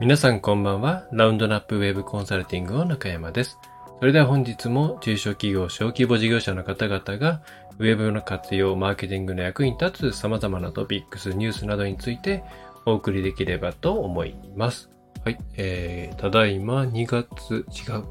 [0.00, 1.08] 皆さんこんばんは。
[1.10, 3.58] ラウンドナップウェブコンサルティングの中山です。
[3.98, 7.42] それでは本日も中小企業、小規模事業者の方々が
[7.80, 12.44] ウェブの活用、マーケティングの役に立つ様々なトピックス、ニュースなどについて
[12.86, 14.88] お送りできればと思います。
[15.24, 15.38] はい。
[15.56, 18.04] えー、ただいま2月、違う。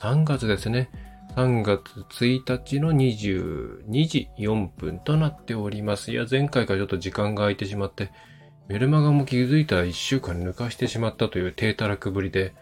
[0.00, 0.90] 3月ですね。
[1.34, 6.12] 3月1日の22時4分となっております。
[6.12, 8.10] いや、前回からちょっと時間が空いてしまって、
[8.72, 12.54] メルマガも気づいたら1週間抜かしてしまったという低たらくぶりで、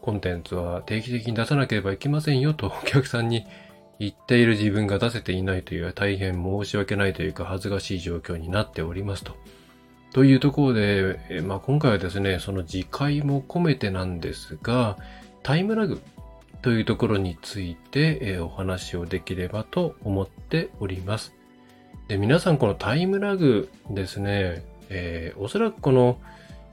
[0.00, 3.44] コンテンツは定期的に出さなければいけませんよと お客さんに
[3.98, 9.36] 言っている自分が出せていないという大変申し訳ないというか恥ずかしい状況になっておりますと。
[10.14, 14.96] というところで、まあ、今回はですね、その次回も込めてなんですが、
[15.42, 16.00] タイムラグ
[16.62, 21.34] というところについて、えお話をできればと思っております。
[22.08, 26.18] で皆さんこのタイムラグですね、えーおそらくこの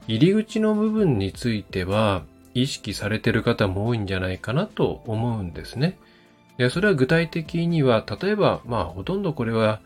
[0.06, 2.22] 入り口の部分については
[2.54, 5.98] 意識されてる方も多いんじゃないかなと思うんですね。
[6.58, 9.80] でそれは具体的には、例えば、まあほとんどこれは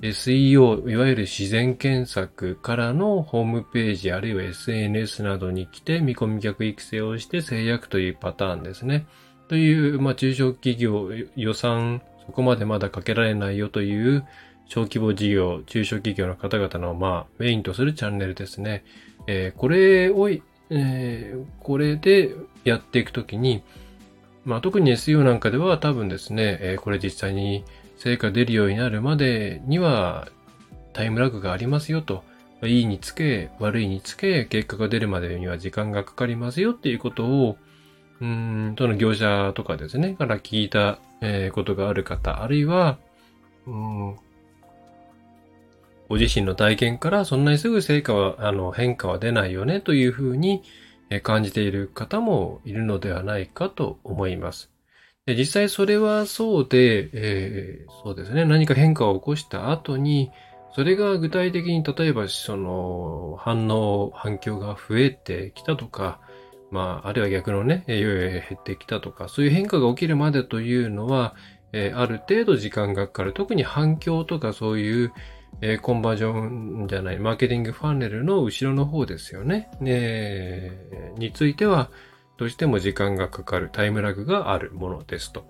[0.00, 9.06] SEO、いわゆる自然検索からのホームページあるいは SNS などに来て見込み客育成をして制約というパターンですね。
[9.48, 14.24] という、まあ中小企業予算そこまでまだかけられないよという
[14.72, 18.84] 小規模事業、中小企業の方々のまあメインとするチャンネルですね。
[19.26, 22.34] えーこれを、えーこれで
[22.64, 23.62] やっていくときに、
[24.46, 27.66] まあ特に SEO なんかでは多分ですね、えーこれ実際に
[27.98, 30.28] 成果出るようになるまでには
[30.94, 32.24] タイムラグがありますよと。
[32.62, 37.58] いいにつけ、悪いにつけ、結果が出るまでには時間がかかりますよっていうことを、
[38.22, 42.98] うーん、その業者とかですね、から聞いた、えことがある方、あるいは、
[43.66, 44.16] うん、
[46.12, 50.62] ご自身の体験からそんなにすぐ成果は、あの、変化は出ないよねというふうに
[51.22, 54.70] 感じている方もいるのではないかと思います。
[55.24, 60.30] で実際それはそうで、えーそうですね、何か変化を起こした後に、
[60.74, 66.20] それが具体的に例えばその反応、反響が増えてきたとか、
[66.70, 71.34] まあ、あるいは逆のね、えー減ってきたとか、そういう変化が起きるまでというのは、
[71.72, 73.32] えーある程度時間がかかる。
[73.32, 75.12] 特に反響とかそういう、
[75.60, 79.70] えーコンバージョンじゃない、マーケティングファンネルの後ろの方ですよね。
[79.80, 80.72] ね
[81.18, 81.90] については、
[82.38, 85.46] どうしても時間がかかるタイムラグがあるものですと。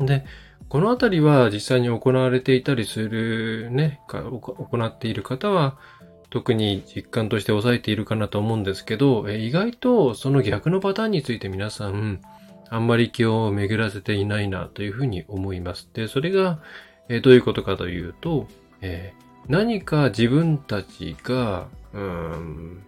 [0.00, 0.24] で、
[0.68, 5.78] このあたりは実際に行われていたりするね、行っている方は、
[6.30, 12.20] 特に実感として抑えているかなと思うんですけど、意外とその逆のパターンについて皆さん、
[12.70, 15.88] あんまり気を巡らせていないなというふうに思います。
[15.94, 16.60] で、それが、
[17.22, 18.46] どういうことかというと、
[18.80, 22.82] えー何か自分たちが、うん、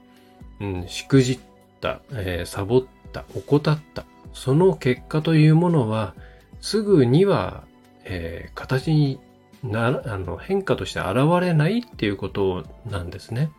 [0.60, 1.38] うん、しくじっ
[1.80, 6.14] た、えーサボった、怠った、その結果というものは、
[6.60, 7.64] すぐには、
[8.04, 9.18] えー形に
[9.64, 13.50] なら、あの、変化として現れないっていうことなんですね。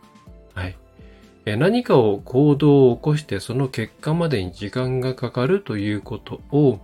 [0.54, 0.76] はい。
[1.44, 6.78] 何かを行動を起こしてその結果までに時間がかかるということを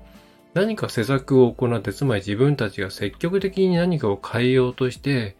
[0.52, 5.36] 何か施策を行って、つまり自分たちが積極的に何かを変えようとして、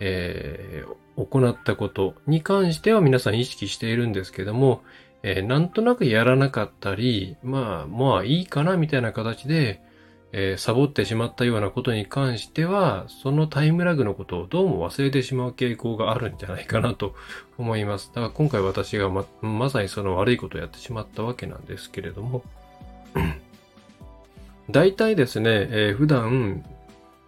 [0.00, 4.82] えー行ったことに関しては皆さん意識しているんですけども、
[5.24, 9.82] えーなんとなくやらなかったり、まあ、まあいいかなみたいな形で、
[10.32, 17.14] えーサボってしまったようなことに関しては、そのタイムラグのことをどうも忘れてしまう傾向があるんじゃないかなと
[17.56, 18.10] 思います。
[18.14, 22.44] だから今回私がま、まさにその悪いことをやってしまったわけなんですけれども、
[24.70, 26.64] 大体ですね、えー普段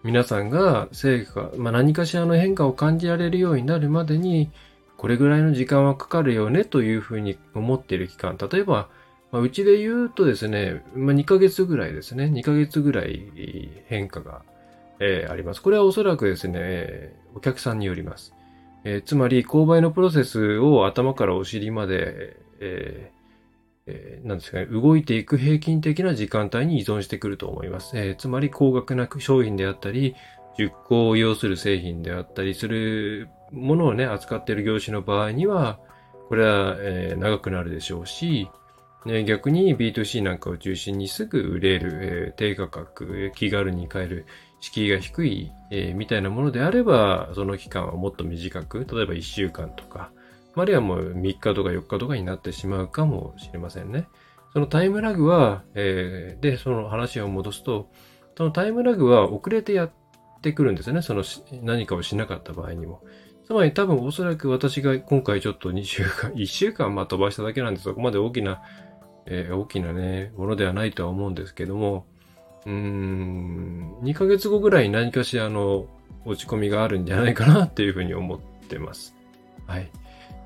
[0.03, 4.51] 皆さんが成果、まあ、何かしらの変化を感じられるようになるまでに、
[4.97, 8.39] これぐらいの時間はかかるよねというふうに思っている期間。
[8.39, 8.89] 例えば、
[9.31, 12.25] まあ、うちで言うとですね、まあ、2ヶ月ぐらいですね。
[12.25, 13.31] 2ヶ月ぐらい
[13.87, 14.43] 変化が、
[15.01, 15.63] えーあります。
[15.63, 18.35] これはおそらくですね、えーお客さんによります。
[18.85, 23.11] えーつまり、購買のプロセスを頭からお尻まで、え
[23.91, 27.97] えーなんですかね、動いていく平均的な時間帯に依存してくると思います。
[27.99, 30.15] えーつまり、高額な商品であったり、
[30.57, 35.79] 熟考を要する製品であったりするものをね、扱っている業種の場合には、
[36.29, 38.49] これは、えー長くなるでしょうし、
[39.07, 44.27] ね、逆に B2C なんかを中心にすぐ売れる、えー低価格、気軽に買える、
[44.61, 50.13] 敷居が低い、えーみたいなものであれば、その期間はもっと短く、例えば1週間とか、
[50.61, 54.09] あるいはもう3日とか4日とかになってしまうかもしれませんね。
[54.53, 57.91] そのタイムラグは、えーで、その話を戻すと、
[58.37, 59.93] そのタイムラグは遅れてやっ
[60.43, 61.03] てくるんですね。
[61.03, 61.23] その
[61.63, 63.03] 何かをしなかった場合にも。
[63.45, 68.63] つまり多分おそらく私が今回ちょっと2週間、 1週間ま飛ばしただけなんでそこまで大きな、
[69.27, 72.07] えー、大きなね、ものではないとは思うんですけども、
[72.65, 75.87] うーん、2ヶ月後ぐらい何かしらの
[76.25, 79.17] 落ち込みがあるんじゃないかなっていうふうに思ってます。
[79.67, 79.91] はい。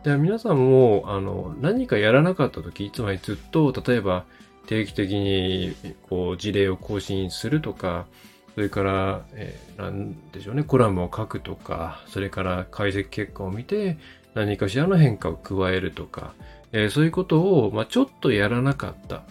[0.04, 4.26] で皆さんも、あの、何かやらなかった時、つまりずっと、例えば
[4.66, 5.74] 定期的に
[6.10, 8.06] こう事例を更新するとか、
[8.54, 13.96] それから、えー、なんでしょうね、コラムを書くとか、それから解析結果を見て
[14.34, 16.34] 何かしらの変化を加えるとか、
[16.72, 19.22] えー、そういうことを、まあ、ちょっとやらなかった。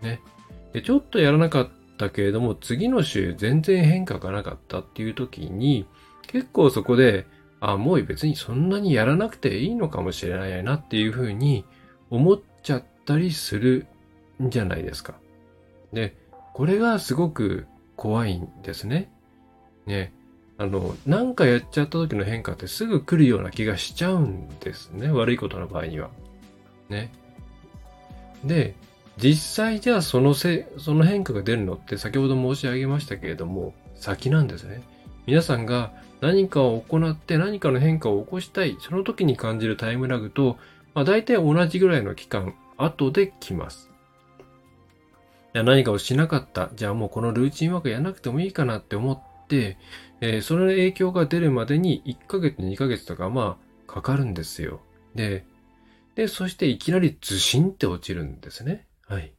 [0.00, 0.20] ね。
[0.72, 1.68] でちょっとやらなかっ
[1.98, 5.86] たけれども、次の週全然変化がなかったっていう時に、
[6.28, 7.26] 結構そこで、
[7.60, 11.64] あ、もう別にそんなにやらなくていいのかもしれないなっていうふうに
[12.08, 13.86] 思っちゃったりする
[14.42, 15.14] んじゃないですか。
[15.92, 16.16] で、
[16.54, 17.66] これがすごく
[17.96, 19.12] 怖いんですね。
[19.86, 20.12] ね。
[20.56, 25.10] あの、なんかやっちゃった時の変化ってすぐ来るような気がしちゃうんですね。
[25.10, 26.10] 悪いことの場合には。
[26.88, 27.12] ね。
[28.44, 28.74] で、
[29.16, 34.82] 実際じゃあそのせ、その変化が出るのって先ほど申し上げましたけれども、先なんですね。
[35.26, 40.58] 皆さんが何かを行って何かの変化を起こしたい、その時に感じるタイムラグと、
[40.94, 43.90] まあ大体同じぐらいの期間、後で来ます。
[45.52, 46.70] 何かをしなかった。
[46.74, 49.78] じゃあもうこのルーチンワークやらなくてもいいかなって思って、
[50.20, 53.58] えー、その影響が出るまでに1ヶ月、2ヶ月とかま
[53.88, 54.80] あかかるんですよ。
[55.14, 55.44] で、
[56.14, 58.86] で、そしていきなりズシンって落ちるんですね。
[59.06, 59.32] はい。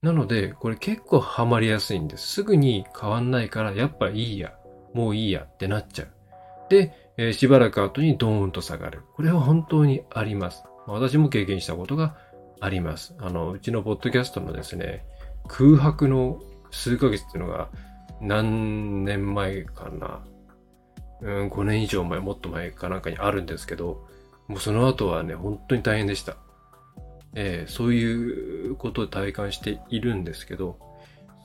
[0.00, 2.26] なので、これ結構ハマりやすいんです。
[2.28, 4.57] すぐに変わんないから、やっぱいいや、
[4.94, 6.08] もういいやってなっちゃう。
[6.68, 9.02] で、えー、しばらく後にドーンと下がる。
[9.14, 10.64] これは本当にあります。
[10.86, 12.16] 私も経験したことが
[12.60, 13.14] あります。
[13.18, 15.04] あの、うちのポッドキャストのですね、
[15.46, 16.40] 空白の
[16.70, 17.68] 数ヶ月っていうのが
[18.20, 20.20] 何年前かな。
[21.20, 24.06] うん、5年以上前、もっと前かなんかにあるんですけど、
[24.46, 26.36] もうその後はね、本当に大変でした。
[27.34, 30.78] えー、そういうことを体感しているんですけど、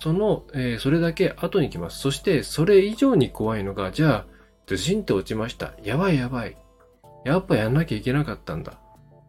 [0.04, 1.98] その、えー、それだけ後に来ます。
[1.98, 4.26] そして、それ以上に怖いのが、じゃあ、
[4.68, 5.76] ズシンと落ちました。
[5.82, 6.58] やばいやばい。
[7.24, 8.82] やっぱやんなきゃいけなかったんだ。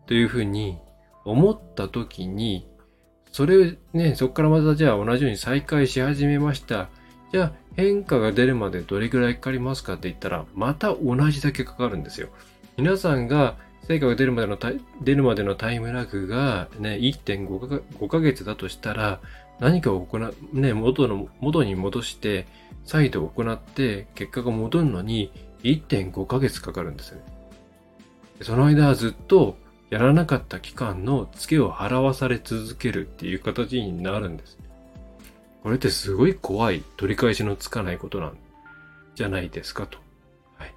[0.06, 0.80] というふうに
[1.24, 2.68] 思った時に、
[3.30, 6.88] それね、そこからまたじゃあ同じように再開し始めました。
[7.30, 12.30] じゃあ変化が出るまでどれくらいかかりますかって言ったら、また同じだけかかるんですよ。
[12.76, 13.54] 皆さんが
[13.86, 14.58] 成果が出るまでの
[15.02, 17.68] 出るまでのタイムラグがね、1.5
[18.00, 19.20] かヶ月だとしたら、
[19.60, 22.46] 何かを行う、ね、元の、元に戻して、
[22.84, 27.22] 再度行って、結果が戻るのに1.5ヶ月かかるんですよね。
[28.42, 29.56] その間はずっと
[29.90, 34.58] やらなかった期間のツケを払わされ続けるっていう形になるんです。
[35.62, 38.36] これってすごい怖い取り返しのつかないことなん
[39.14, 39.98] じゃないですかと。
[40.58, 40.74] はい。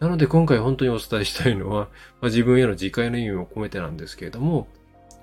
[0.00, 1.88] なので今回本当にお伝えしたいのは、
[2.20, 4.66] まあ、自分への自戒の意味も込めてなんですけれども、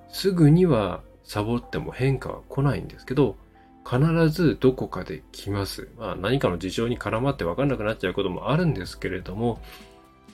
[0.09, 3.37] すぐにはサボっても変化は来ないんですけど、
[3.85, 5.89] 必ずどこかで来ます。
[5.97, 9.61] まあ何かの事情に絡まって分かんなくなっちゃうこともあるんですけれども、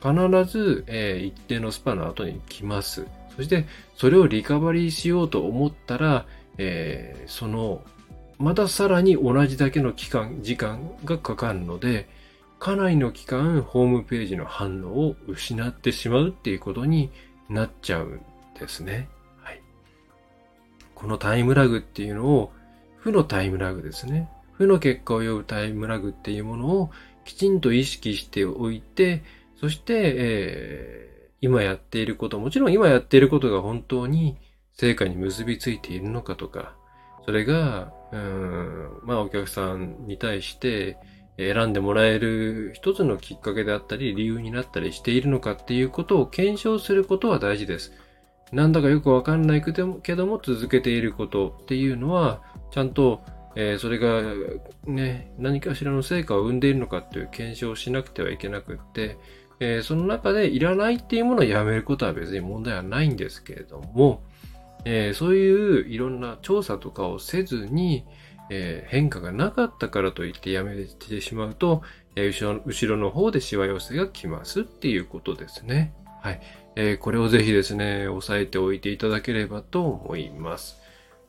[0.01, 0.13] 必
[0.45, 3.05] ず、えー、一定のスパの後に来ます。
[3.35, 3.65] そして、
[3.95, 6.25] それをリカバリーしようと思ったら、
[6.57, 7.83] えー、その、
[8.37, 12.07] またさらに同じだけの期間、時間がかかるので、
[12.59, 17.09] かなりの期間、ホームページの反応を失ってしまうっていうことに
[17.49, 18.21] なっちゃうん
[18.59, 19.09] ですね。
[20.99, 22.51] このタイムラグっていうのを、
[22.97, 24.29] 負のタイムラグですね。
[24.51, 26.91] 負の結果を呼ぶタイムラグっていうものを
[27.23, 29.23] きちんと意識しておいて、
[29.55, 34.37] そして、えー、今やっていること、もちろん今やっていることが本当に
[34.73, 36.75] 成果に結びついているのかとか、
[37.25, 40.97] それが、うん、まあお客さんに対して
[41.37, 47.93] 選んでもらえる一つのきっかけであったり、理由になったりしているのかっていうことを検証することは大事です。
[48.51, 52.41] なんだかよくわかんないけども続けていることっていうのは、
[52.71, 53.21] ちゃんと、
[53.55, 54.23] えー、それが
[54.85, 59.17] ね、何かしらの成果を生んでいるのかっていう検証をしなくてはいけなくって、
[59.59, 64.21] えー、その中でいらないっていうものをやめることは別に問題はないんですけれども、
[64.85, 68.05] えー、そういういろんな調査とかをせずに、
[68.49, 71.83] えー、変化がなかったからといってやめてしまうと、
[72.15, 75.93] え後ろ後ろの方でシワ寄せが来ますっていうことですね。
[76.21, 76.41] はい。
[76.75, 80.77] えこれをぜひですね、押さえておいていただければと思います。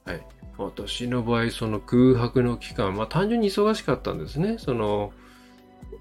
[0.04, 0.22] はい。
[0.58, 4.58] 私の場合、その空白の期間、まあ単純に忙しかったんですね。
[4.58, 5.12] その、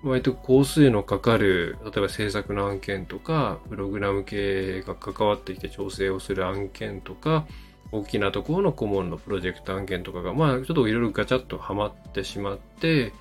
[0.04, 7.46] 割と工数のかかる、例えば制作の案件とか、プログラム系が関わってきて調整をする案件とか、
[7.92, 13.14] 大きなところの顧問のプロジェクト案件とかが、まあ、ちょっといろいろガチャッとはまってしまって、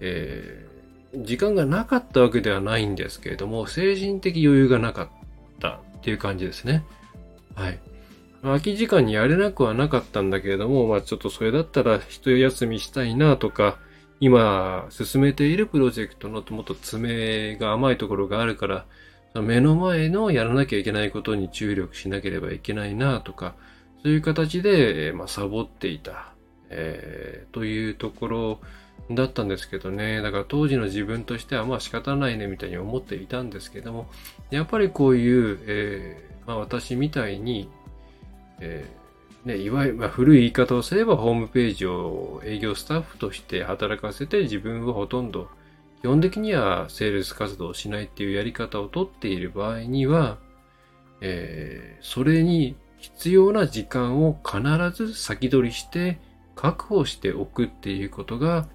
[0.00, 0.66] え
[1.14, 5.08] 時間がなかったわけではないんですけれども、精神的余裕がなかっ
[5.58, 6.84] たっていう感じですね。
[7.54, 7.78] はい。
[8.42, 13.78] 空き時間にやれなくはなかったんだけれども、まあちょっとそれだったら一休みしたいなとか、
[14.20, 18.86] 今進めているプロジェクトのもっと爪が甘いところがあるから、
[19.34, 23.54] 目の前のやらなきゃいけないことに注力しなければいけないなとか、
[24.02, 26.32] そういう形で、まあ、サボっていた、
[26.70, 28.60] えー、というところ
[29.14, 30.22] だったんですけどね。
[30.22, 34.08] だから当時の自分としてはまあ仕方ないねみたいに思っていたんですけども、
[34.50, 37.68] やっぱりこういう、えー、まあ、私みたいに、
[38.60, 45.48] えー、ね、いわゆる、まあ、古い言い方をすればホームページを営業スタッフとして働かせて自分はほとんど
[46.02, 50.38] 基本的にはセールス活動をしないっていうやり方をとっている場合には、
[51.20, 54.60] えー、それに必要な時間を必
[54.94, 56.18] ず先取りして
[56.54, 58.68] 確保しておくっていうことが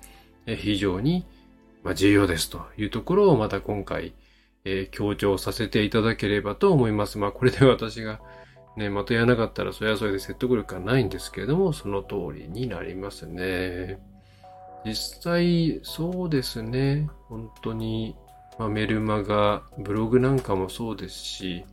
[0.45, 1.25] 非常に
[1.93, 4.13] 重要ですというところをまた今回、
[4.63, 7.17] えー、強調させていただければと思います。
[7.17, 8.19] まあこれで 私が
[8.75, 13.99] ね、またやらなかったらそれはそれで説得力がないんですけれども、その通りになりますね。
[14.85, 17.09] 実際、そうですね。
[17.29, 18.15] 本当に、
[18.59, 21.65] まあ、メルマガ、ブログなんかもそうですし、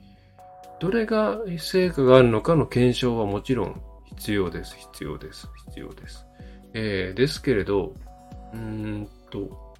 [0.81, 3.83] どれが成果があるのかの検証はもちろん
[4.17, 4.77] 必要です。
[4.77, 5.49] 必要です。
[5.69, 6.27] 必要です。
[6.75, 7.95] えー、ですけれど、
[8.53, 9.75] うんと、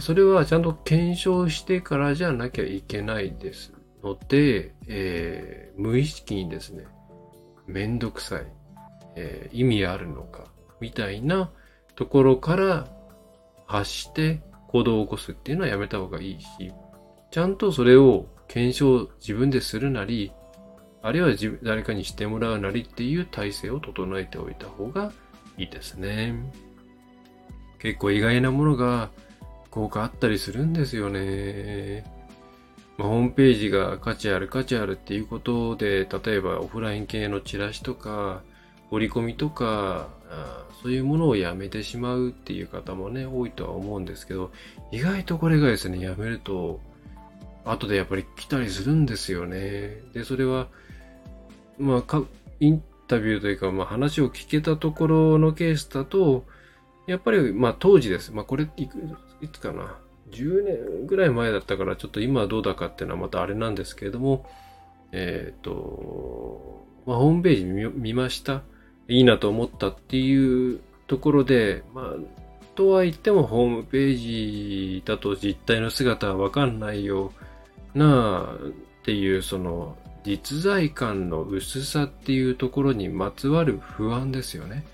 [0.00, 3.72] それはちゃんと検証してからじゃなきゃいけないです
[4.02, 6.86] ので、えー、無意識にですね、
[7.66, 8.46] めんどくさい、
[9.16, 10.44] えー、意味あるのか、
[10.80, 11.50] みたいな
[11.96, 12.88] ところから
[13.66, 16.72] 発して行動を起こすっていうのはやめた方がいいし、
[17.30, 20.32] ちゃんとそれを検証自分でするなり、
[21.02, 25.12] あるいは誰かにしてもらうなりっていう体制を整えておいた方が
[25.56, 26.34] いいですね。
[27.80, 29.10] 結構意外なものが
[29.70, 32.04] 効果あったりするんですよね。
[32.98, 38.42] まあ、ホームページが価値ある価値あるっていうことで、例えばオフライン系のチラシとか、
[38.90, 40.08] 折り込みとか、
[40.82, 44.50] そういうものをやめてしまうっていう方もね、多いとは思うんですけど、
[44.92, 46.80] 意外とこれがですね、やめると、
[47.64, 50.02] 後でやっぱり来たりするんですよね。
[50.12, 50.68] で、それは、
[51.78, 52.22] まあ、
[52.58, 56.44] インタビューというか、まあ、話を聞けたところのケースだと、
[57.06, 58.32] やっぱり、まあ、当時です。
[58.32, 58.98] まあ、これいく、
[59.40, 59.98] いつかな。
[60.30, 64.46] 10年ぐらい前だったから、ちょっと今はどうだかっていうのはまたあれなんですけれども、
[65.12, 68.62] えっ、ー、と、まあ、ホームページ見見ました。
[69.08, 72.14] いいなと思ったっていうところで、まあ、
[72.76, 77.32] とは言ってもホームページだと実態の姿はわかんないよ
[77.94, 78.54] な
[79.00, 84.84] っていう、その、実在感の薄さっていうところにまつわる不安ですよね。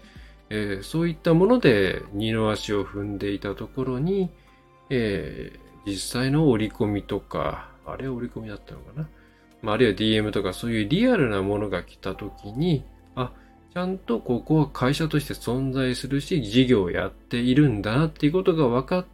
[0.50, 4.30] えー、そういったもので二の足を踏んでいたところに、
[4.90, 9.08] えー、実際の折り込みとか、あれは折り込みだったのかな、
[9.62, 12.84] まあ、あるいは DM とかそういうリアルなものが来た時に、
[13.14, 13.32] あ、
[13.72, 19.06] ちゃんとここは会社として存在するし、事業をやっているんだなっていうことが分かっ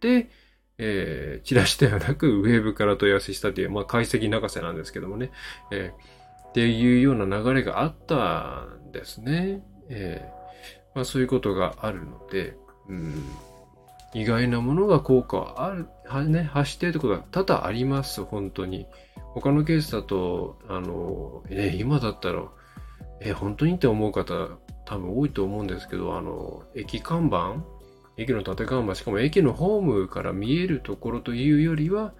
[0.00, 0.30] て、
[0.78, 5.32] えー、チラシではなく、ウェブから問い合わせしたという、まあ、解析泣かせなんですけどもね、
[5.72, 9.62] えー、っていうような流れがあったんですね。
[9.90, 10.37] えー、
[10.94, 12.56] まあ、そういうことがあるので、
[12.88, 13.24] うん、
[14.14, 18.86] 意外なものが効果はある、はね、発しているとことは多々あります、本当に。
[19.34, 22.42] 他のケースだと、あの、え今だったら、
[23.20, 24.48] え本当にって思う方
[24.84, 27.62] 多分多いと思うんですけど、あの、駅看板
[28.18, 32.12] 駅の縦看板、しかも駅のホームから見えるところというよりは、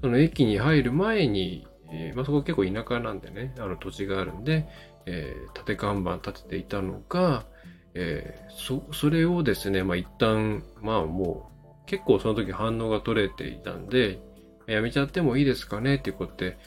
[0.00, 4.66] その駅に入る前に、えー、まあ、そこ結構田舎なんでね、あの土地があるんで、
[5.06, 7.46] えー、縦看板立てていたのが、
[7.94, 14.18] えー、そ、それをですね、まあ、一旦、まあもう、結構その時反応が取れていたんで、
[14.66, 16.58] やめちゃってもいいですかねっていうことで、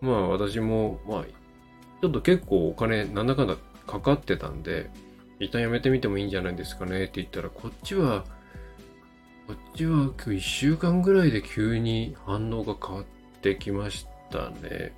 [0.00, 4.90] まあ私も、まあ、ちょっと結構お金なんだかんだかかってたんで、
[5.40, 8.24] 一旦やめてみてもいいんじゃないですかねって言ったら、こっちは、
[9.46, 13.04] こっちは今日1週間ぐらいで急に反応が変わっ
[13.40, 14.92] てきましたね。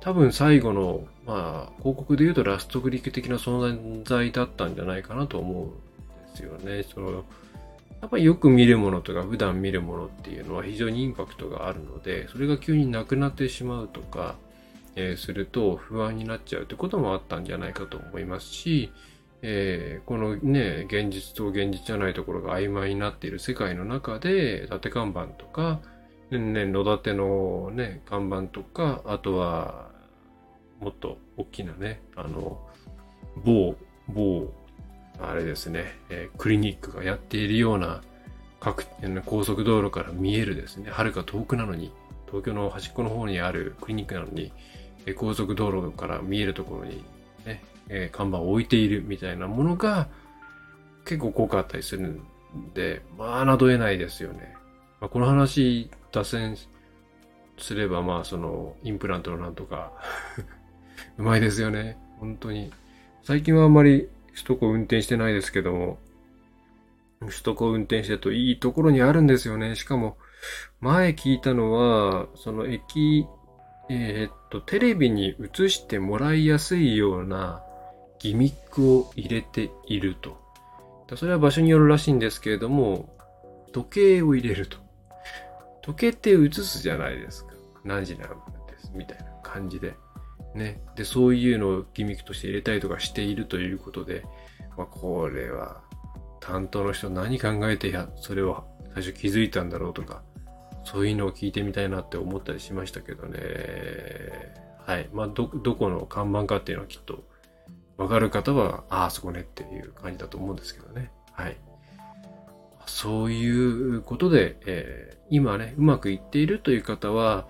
[0.00, 6.82] 多分最後の、まあ、広告で言うとラストクリック的な存在だったんじゃないかなと思うんですよね。
[6.82, 7.24] その、
[8.00, 14.36] やっぱりよく見るものとか普段見るものっていうのは非常にインパクトがあるので、それが急になくなってしまうとか、
[14.96, 18.90] えー、すると不安になっちゃうってこともあったんじゃないかと思いますし、
[19.42, 25.80] えー、このね、現実と現実じゃないところが曖昧になっている世界の中で、縦看板とか、
[26.38, 29.90] ね、野立てのね、看板とか、あとは、
[30.80, 32.60] もっと大きなね、あの、
[33.44, 33.74] 某、
[34.08, 34.52] 某、
[35.20, 38.02] あれですね、えー、クリニックがやっているような
[38.60, 38.86] 各
[39.26, 41.92] 高速道路から見えるですね、はるか遠くなのに、
[42.26, 44.52] 東京の端っこの方にあるクリニックなのに、
[45.16, 47.04] 高速道路から見えるところに、
[47.44, 50.08] ね、え看板を置いているみたいなものが
[51.04, 52.22] 結構効果あったりするん
[52.74, 54.59] で、まあ、侮えないですよね。
[55.00, 56.56] まあ、この話、脱線
[57.58, 59.92] すれば、まあ、その、インプラントのなんとか
[61.18, 61.96] うまいですよね。
[62.18, 62.70] 本当に。
[63.22, 65.98] 最近はあんまり首都高運転してないですけども、
[67.20, 69.74] 首都高運転してるといいところにあるんですよね。
[69.74, 70.16] しかも、
[70.80, 73.26] 前聞いたのは、その駅、
[73.90, 77.62] えー、っと、テレビに映してもらいやすいような
[78.18, 80.38] ギミックを入れていると。
[81.16, 83.14] それは場所によるらしいんですけれども、
[83.72, 84.78] 時計を入れると。
[85.82, 87.52] 時計って映すじゃないですか。
[87.84, 89.94] 何時なんです、みたいな感じで。
[90.54, 90.82] ね。
[90.96, 94.24] で、そういうのをギミックとして入れたりとかしているということで、
[94.76, 95.82] まあ、これは、
[96.40, 100.22] 担当の人何考えてや、それを最初気づいたんだろうとか、
[100.84, 103.38] そういうのを聞いてみたいなって思ったりしましたけどね。
[104.86, 105.08] はい。
[105.12, 107.24] まあ、ど、どこの看板かっていうのはきっと、
[107.96, 111.10] わかる方は、ああ、そこねっていう感じだと思うんですけどね。
[111.32, 111.56] はい。
[112.90, 117.46] そういうことで、えー、今ね、うまくいっているという方は、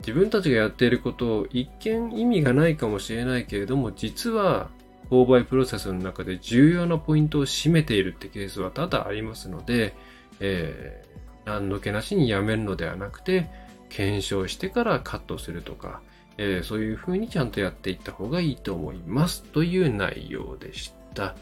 [0.00, 4.68] 自分たちがやっていることを一見意味がないかもしれないけれども、実は
[5.08, 9.94] 購買プロセスの中で重要なポイントを占めているってケースは多々ありますので、
[10.40, 13.48] えー、何の気なしにやめるのではなくて、
[13.88, 16.00] 検証してからカットするとか、
[16.36, 19.42] えー、そういう風にちゃんとやっていった方がいいと思います。
[19.42, 21.36] という内容でした。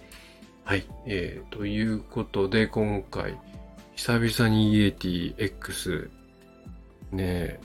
[0.69, 0.85] はい。
[1.07, 3.39] えー、ということで、今回、
[3.97, 6.11] 久々にイエティ X、
[7.11, 7.59] ね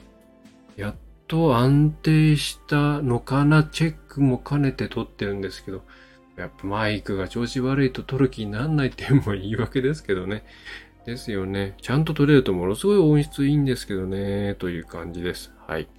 [0.77, 0.95] やっ
[1.27, 3.65] と安定したのかな？
[3.65, 5.81] チェックも兼ねて撮ってるんですけど、
[6.37, 10.45] やっぱマイクが調子悪いと撮る気になんないっていうのも言い訳ですけどね。
[11.05, 11.75] ですよね。
[11.81, 15.51] ちゃんと撮れるとものすごい音質いいんですけどね、という感じです。
[15.67, 15.89] はい。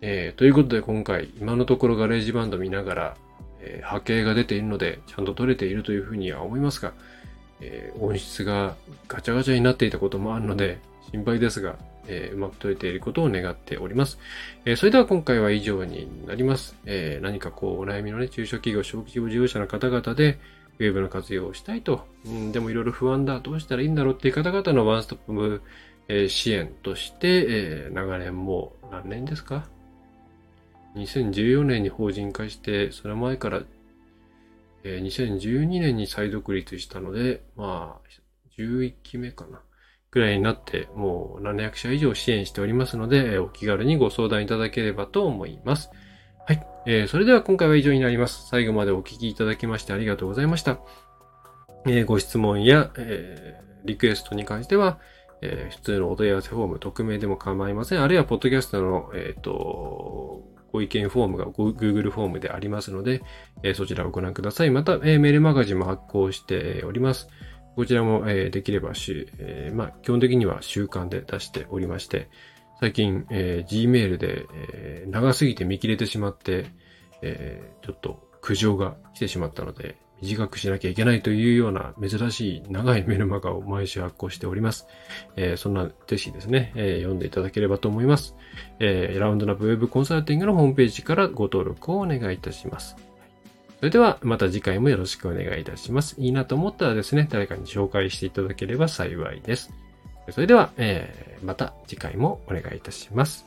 [0.00, 3.16] えー、ということで今回、今のところ GarageBand 見ながら、
[3.62, 6.92] えー、波形が出ているので、ちゃんと撮れているというふうには思いますが、
[7.60, 8.74] えー、音質が
[9.08, 10.78] ガチャガチャになっていたこともあるので、
[11.12, 14.18] 心配ですが、えー、うまく撮れていることを願っております。
[14.64, 16.76] えー、それでは今回は以上になります。
[16.86, 20.38] えー、何かこう、お悩みのね、中小企業、小規模事業者の方々で、
[20.78, 25.60] ウェブの活用をしたいと、うん、でもいろいろ不安だ、どうしたらいいんだろうっていう方々のワンストップ、
[26.08, 29.68] えー、支援として、えー、長年もう何年ですか？
[30.96, 33.62] ?2014 年に法人化して、その前から
[34.84, 38.08] えー、2012年に再独立したので、まあ、
[38.58, 39.60] 11期目かな。
[40.10, 45.90] くらいになって、もう700社以上支援しておりますので、お気軽にご相談いただければと思います。
[46.46, 46.66] はい。
[46.86, 48.48] えー、それでは今回は以上になります。
[48.48, 50.80] 最後までお聞きいただきましてありがとうございました。
[51.86, 54.98] えー、ご質問や、えー、リクエストに関しては、
[55.42, 58.02] えー、普通のお問い合わせフォーム、匿名でも構いません。
[58.02, 63.22] あるいは、ポッドキャストの、えっ、ー、と、ご意見フォームが Google フォームでありますので、
[63.62, 64.70] えそちらをご覧ください。
[64.70, 67.28] また、えメールマガジンも発行しております。
[67.76, 72.28] こちらも、えできればし、えまあ、基本的には習慣で出しておりまして、
[72.80, 76.66] 最近、え Gmail で、え長すぎて見切れてしまって、
[77.22, 84.86] えちょっと苦情が来てしまったので、短くしなきゃいけないというような珍しい長いメルマガを毎週発行しております。
[85.36, 88.36] えー、そんなぜひですね、えー、読んでいただければと思います。
[88.78, 92.96] えー、ラウンドナップウェブコンサルティングのホームページからご登録をお願いいたします。
[93.78, 96.14] それではまた次回もよろしくお願いいたします。
[96.18, 99.72] いいなと思ったらですね、誰かに紹介していただければ幸いです。
[100.28, 103.46] それでは、えー、また次回もお願いいたします。